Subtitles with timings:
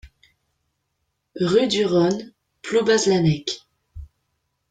[1.39, 2.09] Rue du Rhun,
[2.63, 3.67] Ploubazlanec